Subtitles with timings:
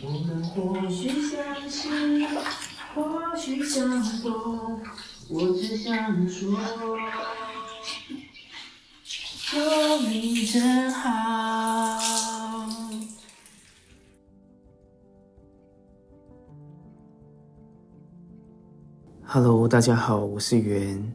[0.00, 1.88] 我们或许相识，
[2.94, 4.80] 或许相逢，
[5.28, 6.56] 我只想说，
[9.56, 11.98] 有你真好。
[19.24, 21.12] Hello，大家好，我是袁。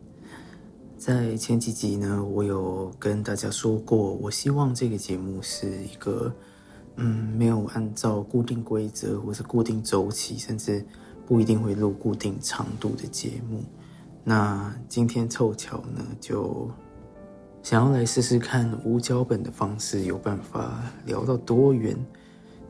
[0.97, 6.35] 在前几集呢，我有跟大家说过，我希望这个节目是一个。
[6.97, 10.85] 嗯，没有按照固定规则或是固定周期，甚至
[11.25, 13.63] 不一定会录固定长度的节目。
[14.23, 16.69] 那今天凑巧呢，就
[17.61, 21.97] 想要来试试看无脚本的方式，有办法聊到多远？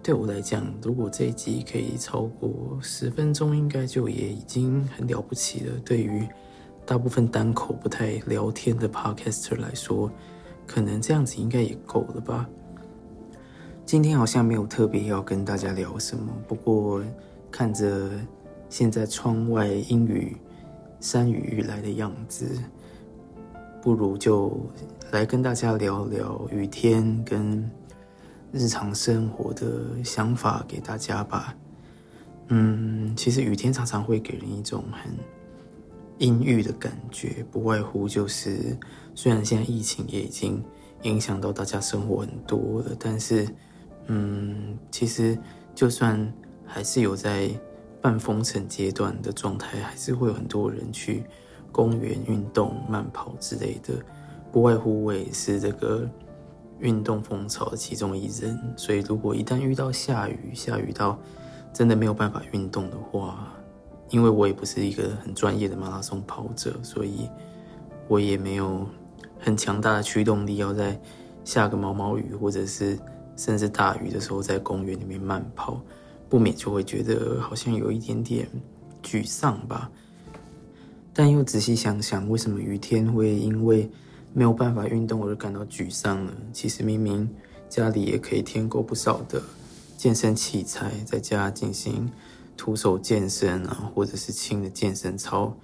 [0.01, 5.73] 对我来讲，如果这一集可以超过十分钟，应该就也已经很了不起了。
[5.85, 6.27] 对于
[6.85, 10.11] 大部分单口不太聊天的 podcaster 来说，
[10.67, 12.49] 可能这样子应该也够了吧。
[13.85, 17.03] 今天好像没有特别要跟大家聊什么，不过
[17.51, 18.09] 看着
[18.69, 20.35] 现在窗外阴雨、
[20.99, 22.47] 山雨欲来的样子，
[23.81, 24.57] 不如就
[25.11, 27.69] 来跟大家聊聊雨天跟
[28.51, 31.55] 日常生活的想法给大家吧。
[32.47, 35.11] 嗯，其实雨天常常会给人一种很
[36.17, 38.75] 阴郁的感觉，不外乎就是
[39.13, 40.63] 虽然现在疫情也已经
[41.03, 43.45] 影响到大家生活很多了，但是。
[44.07, 45.37] 嗯，其实
[45.73, 46.31] 就算
[46.65, 47.49] 还是有在
[48.01, 51.23] 半封城阶段的状态，还是会有很多人去
[51.71, 53.93] 公园运动、慢跑之类的。
[54.51, 56.05] 不外乎我也是这个
[56.79, 61.17] 运动风潮的其中一人，所以如果一旦遇到下雨，下雨到
[61.71, 63.53] 真的没有办法运动的话，
[64.09, 67.29] 因为我也不是一个很专业的马拉松跑者，所以
[68.09, 68.85] 我也没有
[69.39, 70.99] 很强大的驱动力，要在
[71.45, 72.99] 下个毛毛雨或者是。
[73.35, 75.81] 甚至大雨的时候，在公园里面慢跑，
[76.29, 78.47] 不免就会觉得好像有一点点
[79.01, 79.89] 沮丧吧。
[81.13, 83.89] 但又仔细想想，为什么雨天会因为
[84.33, 86.31] 没有办法运动而感到沮丧呢？
[86.51, 87.27] 其实明明
[87.69, 89.41] 家里也可以添购不少的
[89.97, 92.09] 健身器材，在家进行
[92.55, 95.55] 徒手健身啊，或者是轻的健身操，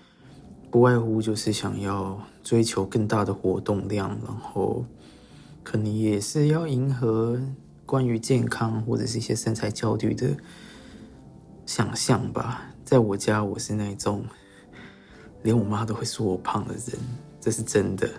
[0.72, 4.84] 不外乎就是想要追求更大的活动量，然后。
[5.69, 7.40] 可能也是要迎合
[7.85, 10.35] 关于健康或者是一些身材焦虑的
[11.63, 12.74] 想象吧。
[12.84, 14.25] 在我家，我是那种
[15.44, 16.97] 连我妈都会说我胖的人，
[17.40, 18.09] 这是真的。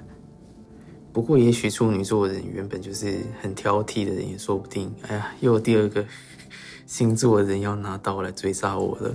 [1.13, 4.95] 不过，也许处女座的人原本就是很挑剔的人，也说不定。
[5.09, 6.07] 哎呀，又有第二个
[6.87, 9.13] 星座的人要拿刀来追杀我了。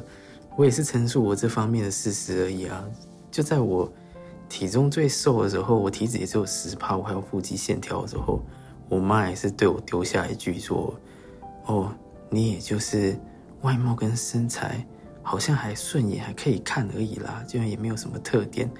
[0.57, 2.83] 我也是陈述我这方面的事实而已啊。
[3.31, 3.89] 就在我。
[4.55, 8.39] 体重最瘦的时候，我体脂也只有十帕，我还有腹肌线条的时候，
[8.87, 10.95] 我妈也是对我丢下一句说
[11.67, 11.93] ：“哦，
[12.29, 13.19] 你也就是
[13.63, 14.87] 外貌跟身材
[15.21, 18.71] 好像还顺眼，还可以看而已啦，居然也没有什么特点，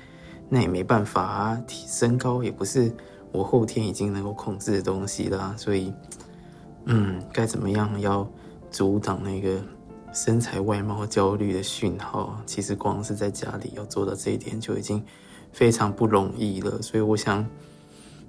[0.48, 2.90] 那也没办法啊，体身高也不是
[3.34, 5.94] 我后天已经能够控制的东西啦，所以，
[6.86, 8.26] 嗯，该怎么样要
[8.72, 9.62] 阻挡那个
[10.14, 12.42] 身材外貌焦虑的讯号？
[12.46, 15.04] 其实光是在家里要做到这一点就已经。”
[15.56, 17.48] 非常不容易了，所以我想，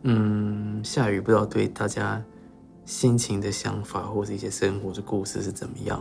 [0.03, 2.23] 嗯，下雨不知道对大家
[2.85, 6.01] 心情的想法或者一些生活的故事是怎么样。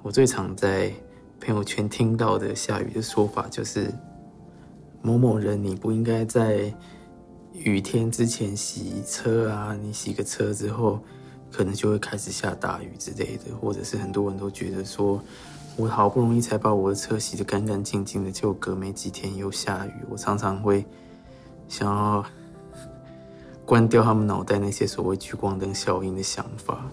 [0.00, 0.92] 我最常在
[1.40, 3.92] 朋友圈听到的下雨的说法就是
[5.02, 6.72] 某某人你不应该在
[7.52, 11.00] 雨天之前洗车啊，你洗个车之后
[11.50, 15.20] 可能就会开始下大雨之类的，或者是很多人都觉得说。
[15.78, 19.92] 我好不容易才把我的车洗得干干净净的，结果隔没几天又下雨。
[20.10, 20.84] 我常常会
[21.68, 22.24] 想要
[23.64, 26.84] 关掉他们脑袋那些所谓聚光灯效应的想法。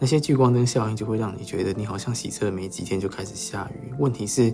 [0.00, 3.94] 那些聚光灯效应就会让你觉得你好像洗车没几天就开始下雨。
[3.96, 4.52] 问题是，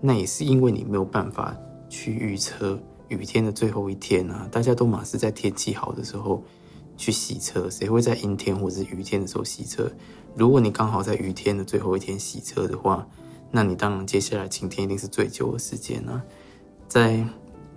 [0.00, 1.54] 那也是因为你没有办法
[1.90, 4.48] 去预测雨天的最后一天啊！
[4.50, 6.42] 大家都马是在天气好的时候
[6.96, 9.86] 去洗车，谁会在阴天或者是雨天的时候洗车？
[10.36, 13.08] 如果你刚好在雨天的最后一天洗车的话，
[13.50, 16.22] 那你当然接下来晴天一定是最久的时间了。
[16.86, 17.26] 在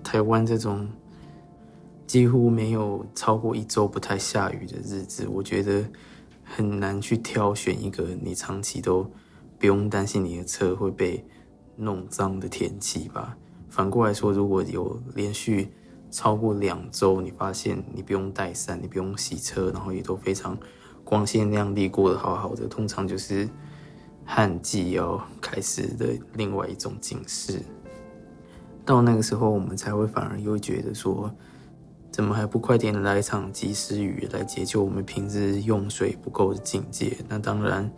[0.03, 0.89] 台湾这种
[2.05, 5.85] 几乎没有超过一周不太下雨的日子，我觉得
[6.43, 9.09] 很难去挑选一个你长期都
[9.57, 11.25] 不用担心你的车会被
[11.77, 13.37] 弄脏的天气吧。
[13.69, 15.71] 反过来说，如果有连续
[16.11, 20.57] 超过两周，你发现你不用带伞，你不用洗车，然后也都非常。
[21.09, 23.49] 光鲜亮丽过得好好的，通常就是
[24.23, 27.59] 旱季要开始的另外一种警示。
[28.85, 31.33] 到那个时候，我们才会反而又觉得说，
[32.11, 37.17] 怎么还不快点来一场及时雨来解救我们平日用水不够的境界？
[37.27, 37.91] 那当然，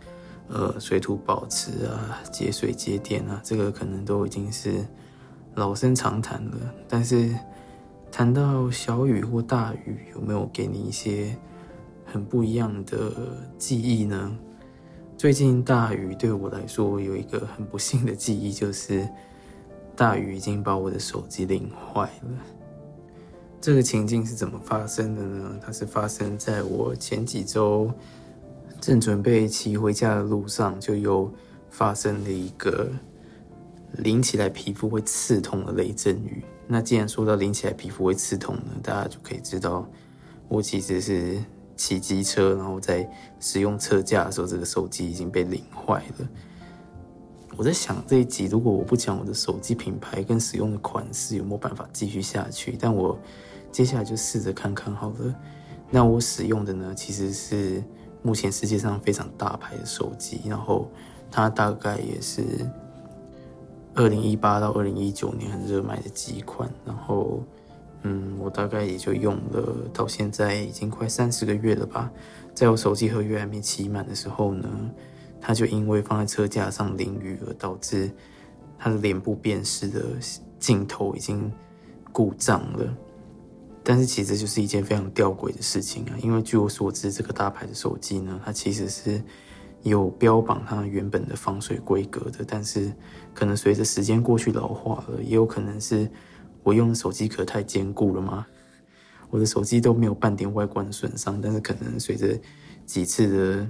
[0.48, 4.86] 呃水土保持啊、节水节电啊，这个可能都已经是
[5.56, 6.56] 老生常谈了。
[6.88, 7.36] 但是
[8.10, 11.36] 谈到小雨或大雨，有没有给你一些
[12.12, 13.10] 很不一样的
[13.56, 14.36] 记忆呢？
[15.16, 19.08] 最近大雨对我来说有一个很不幸的记忆，就是
[19.96, 22.30] 大雨已经把我的手机淋坏了。
[23.60, 25.58] 这个情境是怎么发生的呢？
[25.64, 27.90] 它是发生在我前几周
[28.80, 31.32] 正准备骑回家的路上，就又
[31.70, 32.90] 发生了一个
[33.98, 36.44] 淋起来皮肤会刺痛的雷阵雨。
[36.66, 39.88] 那既然说到淋起来皮肤会刺痛呢，大家就可以知道，
[40.48, 41.38] 我其实是
[41.82, 46.28] 骑机车，然后在使用车架的时候，这个手机已经被淋坏了。
[47.56, 52.76] 我在想这一集如果我不讲我的手机品牌跟使用的款式，有没有办法继续下去？
[52.80, 53.18] 但我。
[53.72, 55.34] 接下来就试着看看好了。
[55.90, 57.82] 那我使用的呢，其实是
[58.20, 60.90] 目前世界上非常大牌的手机，然后
[61.30, 62.44] 它大概也是
[63.94, 66.70] 二零一八到二零一九年很热卖的几款。
[66.84, 67.42] 然后，
[68.02, 72.10] 嗯，我大概也就用了到现在已经快三十个月了吧。
[72.54, 74.68] 在我手机合约还没期满的时候呢，
[75.40, 78.10] 它就因为放在车架上淋雨而导致
[78.78, 80.02] 它的脸部辨识的
[80.58, 81.50] 镜头已经
[82.12, 82.94] 故障了。
[83.84, 89.20] 但是其实就是一件非常吊诡的事情啊，因为据我所知，这个大牌的手机呢，它其实是
[89.82, 92.92] 有标榜它原本的防水规格的，但是
[93.34, 96.08] 可能随着时间过去老化了，也有可能是
[96.62, 98.46] 我用手机壳太坚固了吗？
[99.30, 102.38] 我的手机都没有半点外观损伤，但是可能随着
[102.84, 103.68] 几次的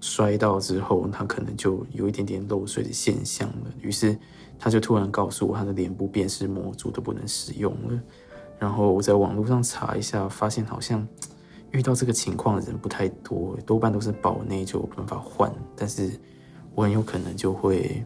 [0.00, 4.16] 摔到之后，它可能就有一点点漏水的现象了，于是
[4.58, 8.00] 他就突然告诉我，他的脸部辨识模组都不能使用了。
[8.58, 11.06] 然后我在网络上查一下，发现好像
[11.70, 16.10] 遇到这个情况的人不太多，多半都是保内就有办法换，但是
[16.74, 18.04] 我很有可能就会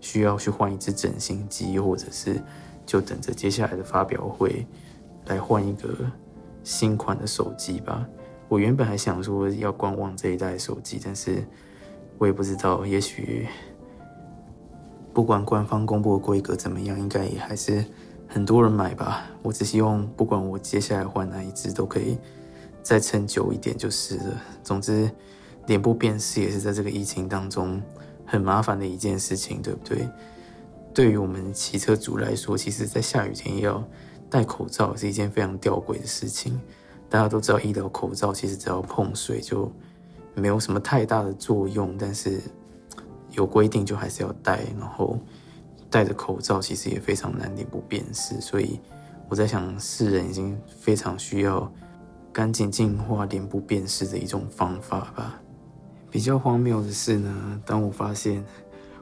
[0.00, 2.38] 需要去换一只整新机，或者是
[2.86, 4.64] 就等着接下来的发表会
[5.26, 5.94] 来换一个
[6.62, 8.06] 新款的手机吧。
[8.48, 11.44] 我原本还想说要观望这一代手机，但是
[12.16, 13.48] 我也不知道，也许
[15.12, 17.84] 不管官方公布的规格怎么样，应该也还是。
[18.28, 22.18] 很多人买吧，我只希望不管我接下来换哪一只，都可以
[22.82, 24.42] 再撑久一点就是了。
[24.64, 25.08] 总之，
[25.66, 27.80] 脸部辨识也是在这个疫情当中
[28.26, 30.08] 很麻烦的一件事情，对不对？
[30.96, 33.84] 对于我们骑车族来说，其实，在下雨天要
[34.30, 36.58] 戴口罩是一件非常吊诡的事情。
[37.10, 39.70] 大家都知道，医疗口罩其实只要碰水就
[40.34, 42.40] 没有什么太大的作用，但是
[43.32, 45.18] 有规定就还是要戴，然后。
[45.88, 48.80] 戴着口罩其实也非常难脸部辨识，所以
[49.28, 51.72] 我在想，世人已经非常需要
[52.32, 55.40] 赶紧进化脸部辨识的一种方法吧。
[56.10, 58.44] 比较荒谬的是呢，当我发现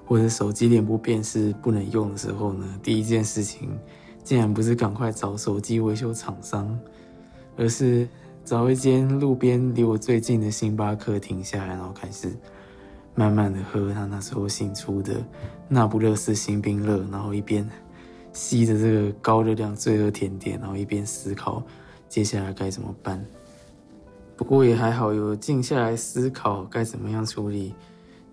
[0.07, 3.71] 我的手机脸部辨识不能用的时候呢，第一件事情
[4.23, 6.79] 竟然不是赶快找手机维修厂商，
[7.57, 8.09] 而是
[8.45, 12.31] 找一间路边离我最近的星巴克停下来，然后开始。
[13.17, 15.25] 慢慢的喝他那时候新出的
[15.69, 17.65] 那不勒斯新冰乐，然后一边
[18.33, 21.63] 吸着这个高热量罪恶甜点，然后一边思考
[22.09, 23.25] 接下来该怎么办。
[24.37, 27.73] 不过也还好，有静下来思考该怎么样处理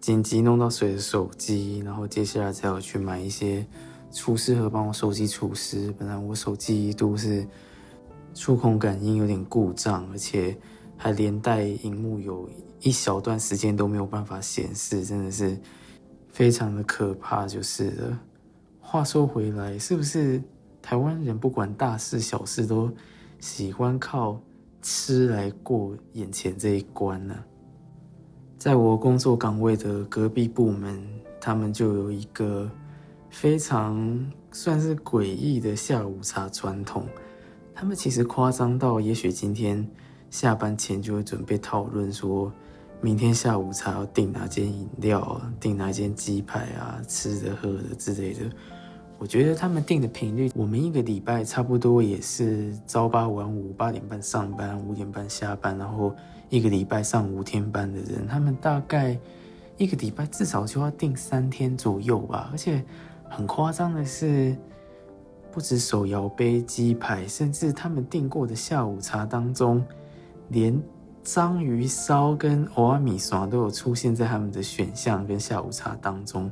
[0.01, 3.65] 紧急弄到水的手机，然后接下来才有去买一些
[4.11, 5.93] 除湿盒帮我手机除湿。
[5.97, 7.47] 本来我手机一度是
[8.33, 10.57] 触控感应有点故障，而且
[10.97, 12.49] 还连带荧幕有。
[12.83, 15.55] 一小段时间都没有办法显示，真的是
[16.29, 18.19] 非常的可怕，就是了。
[18.79, 20.41] 话说回来，是不是
[20.81, 22.91] 台湾人不管大事小事都
[23.39, 24.41] 喜欢靠
[24.81, 27.35] 吃来过眼前这一关呢？
[28.61, 31.03] 在我工作岗位的隔壁部门，
[31.39, 32.69] 他们就有一个
[33.31, 37.07] 非常算是诡异的下午茶传统。
[37.73, 39.83] 他们其实夸张到，也许今天
[40.29, 42.53] 下班前就会准备讨论说。
[43.01, 48.41] 明天下午茶要订哪间饮料，订哪间鸡排啊，吃的喝的之类的。
[49.17, 56.15] 我觉得他们订的频率，我们一个礼拜差不多也是朝八晚五，八点半上班，五点半下班，然后
[56.51, 59.17] 一个礼拜上五天班的人，他们大概
[59.77, 62.49] 一个礼拜至少就要订三天左右吧。
[62.51, 62.83] 而且
[63.27, 64.55] 很夸张的是，
[65.51, 69.83] 不止手摇杯鸡排，甚至他们订过的下午茶当中，
[70.49, 70.79] 连。
[71.23, 76.51] 章鱼烧跟欧阿米刷都有出现在他们的选项跟下午茶当中，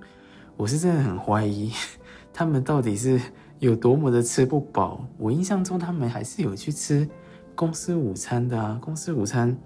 [0.55, 1.71] 我是真的很怀疑
[2.31, 3.19] 他们到底是
[3.57, 5.03] 有多么的吃不饱。
[5.17, 7.09] 我印象中他们还是有去吃
[7.55, 8.77] 公司午餐的啊。
[8.79, 9.57] 公司午餐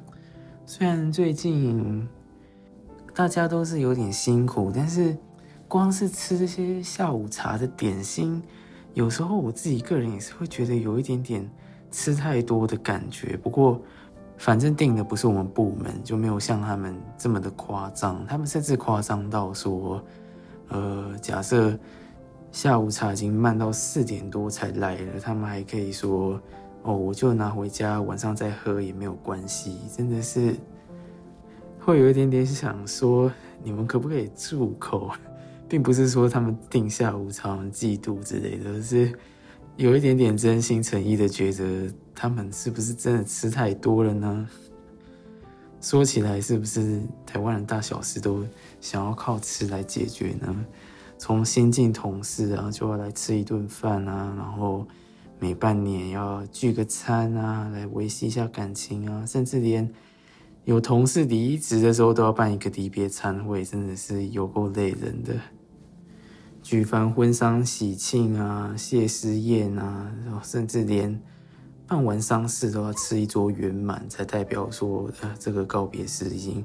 [0.66, 2.08] 虽然最近
[3.14, 5.16] 大家都是有点辛苦，但是
[5.68, 8.42] 光是吃这些下午茶的点心，
[8.94, 11.48] 有时候我自己个人也是会觉得有一点点
[11.92, 13.38] 吃太多的感觉。
[13.38, 13.80] 不过
[14.38, 18.26] 反正定的不是我们部门，就没有像他们这么的夸张。
[18.26, 20.02] 他们甚至夸张到说，
[20.70, 21.78] 呃，假设
[22.54, 26.40] 下午茶已经慢到四点多才来了，他们还可以说，
[26.84, 29.78] 哦，我就拿回家晚上再喝也没有关系。
[29.96, 30.56] 真的是。
[31.80, 33.30] 会有一点点想说，
[33.62, 35.12] 你们可不可以住口？
[35.68, 39.12] 并不是说他们定下无常嫉妒之类的，而是
[39.76, 44.48] 有一点点真心诚意的觉得他们是不是真的吃太多了呢？
[45.82, 48.46] 说起来，是不是台湾人大小事都
[48.80, 50.56] 想要靠吃来解决呢？
[51.18, 54.88] 从新进同事啊，就要来吃一顿饭啊，然后
[55.40, 59.92] 每半年要聚个餐啊，来维系一下感情啊，甚至连。
[60.66, 65.34] 有同事离职的时候，都要办一个离别餐会，真的是有够累人的。
[66.62, 70.10] 举凡婚丧喜庆啊、谢师宴啊，
[70.42, 71.22] 甚至连
[71.86, 76.64] 办完丧事都要吃一桌圆满，才代表说，呃，这个告别式已经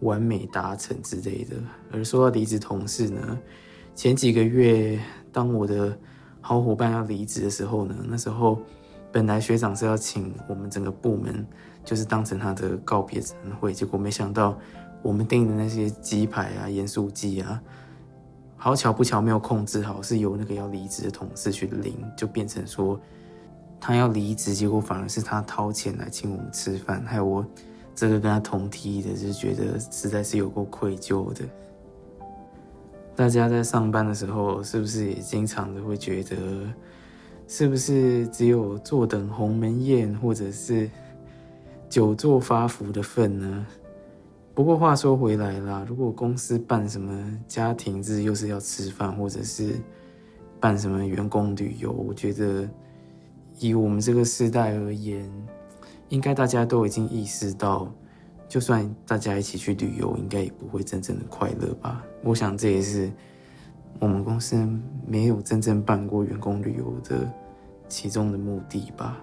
[0.00, 1.54] 完美达成之类的。
[1.92, 3.38] 而说到离职同事呢，
[3.94, 5.96] 前几个月当我的
[6.46, 8.60] 好伙伴要离职的时候呢，那时候
[9.10, 11.44] 本来学长是要请我们整个部门。
[11.84, 14.58] 就是当成他的告别餐会，结果没想到
[15.02, 17.62] 我们订的那些鸡排啊、盐酥鸡啊，
[18.56, 22.98] 好巧不巧没有控制好，是由那个要离职的同事去领，就变成说
[23.80, 27.46] 他要离职，结果反而是他掏钱来请我们吃饭，还有我
[27.94, 31.44] 这个跟他同梯的，就觉得实在是有够愧疚的。
[33.16, 36.36] 大家在上班的时候，是不是也经常的会觉得，
[37.48, 40.88] 是不是只有坐等鸿门宴，或者是？
[41.88, 43.66] 久坐发福的份呢？
[44.52, 49.76] 不过话说回来啦，如果公司办什么家庭日，又是要吃饭，或者是
[50.58, 52.68] 办什么员工旅游，我觉得
[53.60, 55.30] 以我们这个时代而言，
[56.08, 57.90] 应该大家都已经意识到，
[58.48, 62.04] 就算大家一起去旅游，应该也不会真正的快乐吧。
[62.22, 63.10] 我想这也是
[63.98, 64.56] 我们公司
[65.06, 67.28] 没有真正办过员工旅游的
[67.88, 69.20] 其中的目的吧。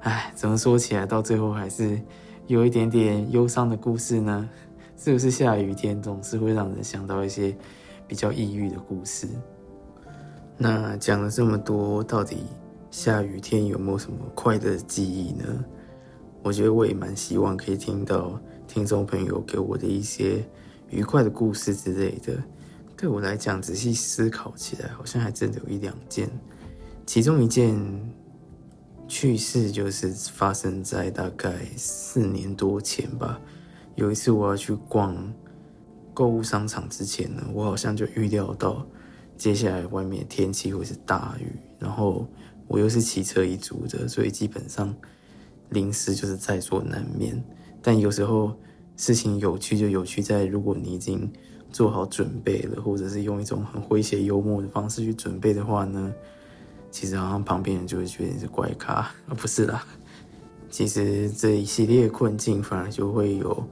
[0.00, 2.00] 唉，怎么说起来，到最后还是
[2.46, 4.48] 有一点点忧伤的故事呢？
[4.96, 7.54] 是不是下雨天总是会让人想到一些
[8.06, 9.28] 比较抑郁的故事？
[10.56, 12.38] 那讲了这么多，到底
[12.90, 15.44] 下雨天有没有什么快乐的记忆呢？
[16.42, 20.44] 我觉得我也蛮希望可以听到听众朋友给我的一些
[20.90, 22.42] 愉快的故事之类的。
[22.96, 26.28] 对我来讲，仔细思考起来，好像还真的有一两件，
[27.06, 27.78] 其中一件。
[29.08, 33.38] 趣事就是发生在大概四年多前吧。
[33.94, 35.14] 有一次我要去逛
[36.14, 38.86] 购物商场之前呢，我好像就预料到
[39.36, 42.26] 接下来外面天气会是大雨，然后
[42.66, 44.94] 我又是骑车一族的，所以基本上
[45.72, 47.42] 临时就是在所难免。
[47.82, 48.54] 但有时候
[48.96, 51.28] 事情有趣就有趣在，如果你已经
[51.72, 56.12] 做好准备了，或者是用一种很诙谐幽默的方式去准备的话呢？
[56.90, 59.82] 其实好像旁边人就会觉得你是怪咖啊， 不是啦。
[60.68, 63.66] 其实这一系列困境反而就会有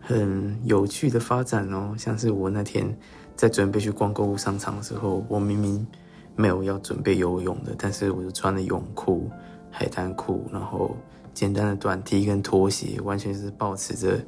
[0.00, 1.94] 很有趣的发展哦。
[1.98, 2.96] 像是我那天
[3.36, 5.86] 在准备去逛购物商场的时候，我明明
[6.34, 9.30] 没有要准备游泳的，但是我就穿了泳裤、
[9.70, 10.96] 海滩裤，然后
[11.34, 14.20] 简单的短 T 跟拖鞋，完全是保持着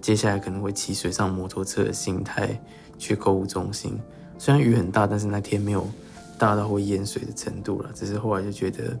[0.00, 2.60] 接下来可能会骑水上摩托车的心态
[2.98, 3.98] 去购物中心。
[4.38, 5.86] 虽然雨很大，但是那天没有。
[6.36, 8.98] 大到会淹水的程度了，只是后来就觉得，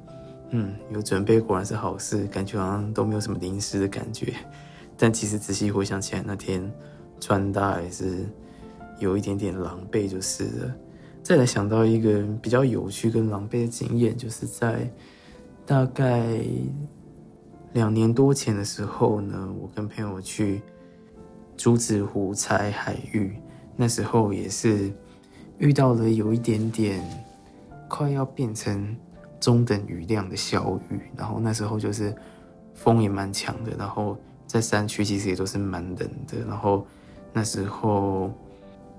[0.50, 4.32] 嗯，有准备果然是好事，感觉好像都没有什么淋湿的感觉。
[4.96, 6.72] 但其实仔细回想起来，那天
[7.18, 8.24] 穿搭还是
[9.00, 10.74] 有一点点狼狈，就是了。
[11.24, 14.88] 再来想到一个比较有趣跟狼狈的经验，就是在
[15.66, 16.38] 大概
[17.74, 20.62] 两年多前的时候呢，我跟朋友去
[21.56, 23.36] 竹子湖采海域，
[23.76, 24.90] 那时候也是
[25.58, 27.04] 遇到了有一点点。
[27.86, 28.96] 快要变成
[29.38, 32.12] 中等雨量的小雨，然后那时候就是
[32.74, 34.16] 风也蛮强的，然后
[34.48, 36.44] 在山区其实也都是蛮冷的。
[36.48, 36.84] 然后
[37.32, 38.32] 那时候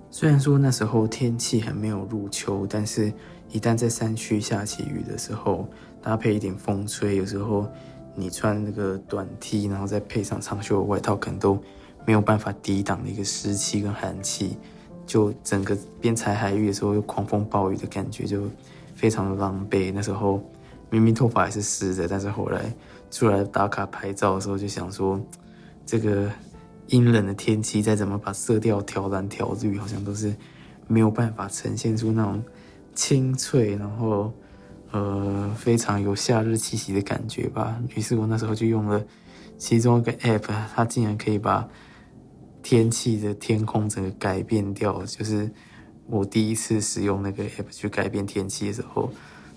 [0.10, 3.12] 虽然说那时候天气还没有入秋，但是
[3.50, 5.67] 一旦在山区下起雨的时候，
[6.01, 7.67] 搭配一点风吹，有时候
[8.15, 11.60] 你穿那个短 T，然后再配上长袖的外套，可能都
[12.05, 14.57] 没有办法抵挡那个湿气跟寒气，
[15.05, 18.50] 就整个边踩海域的时候，又狂风暴雨的感觉就。
[18.98, 20.41] 非常的狼狈，那时候
[20.89, 22.74] 明明头发还是湿的，但是后来
[23.12, 25.19] 出来打卡拍照的时候，就想说，
[25.86, 26.31] 这个
[26.88, 30.34] 阴冷的天气，再怎么把色调调蓝调绿，好像都是
[30.88, 32.41] 没有办法呈现出那种
[32.93, 34.34] 清脆，然后
[34.95, 37.77] 呃非常有夏日气息的感觉吧。
[37.95, 39.03] 于是我那时候就用了
[39.57, 41.67] 其中一个 app，它竟然可以把
[42.63, 45.03] 天气的天空整个改变掉。
[45.05, 45.51] 就是
[46.07, 49.11] 我第一次使用那个 app 去改变天气的时候，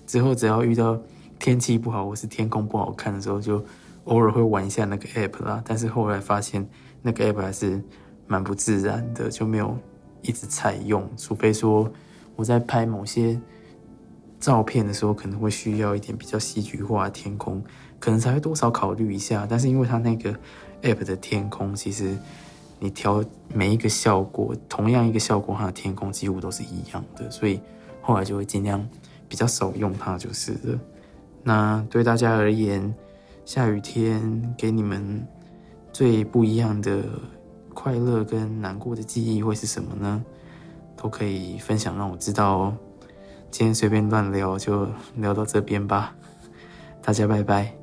[0.07, 0.99] 之后只要遇到
[1.38, 3.64] 天气不好或是天空不好看的时候，就
[4.04, 5.62] 偶尔会玩一下那个 app 啦。
[5.64, 6.68] 但是后来发现。
[7.00, 7.80] 那个 app 还是
[8.26, 9.78] 蛮不自然的，就没有
[10.21, 11.09] 一直采用。
[11.16, 11.88] 除非说
[12.35, 13.40] 我在拍某些
[14.40, 17.62] 照片的时候，可能会需要一点比较戏剧化的天空，
[17.99, 19.47] 可能才会多少考虑一下。
[19.49, 20.35] 但是因为它那个
[20.83, 22.16] app 的天空，其实
[22.78, 27.61] 你调每一个效果，同样一个效果，它的天空几乎都是一样的，所以
[28.00, 28.88] 后来就会尽量
[29.28, 30.78] 比较少用它就是了。
[31.42, 32.95] 那对大家而言，
[33.45, 35.26] 下雨天给你们。
[35.90, 37.02] 最不一样的
[37.75, 40.23] 快乐跟难过的记忆会是什么呢？
[40.95, 42.76] 都可以分享让我知道哦。
[43.50, 46.14] 今天随便乱聊就聊到这边吧，
[47.02, 47.77] 大家拜拜。